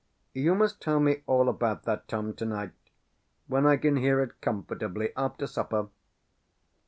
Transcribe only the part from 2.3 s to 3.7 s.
to night, when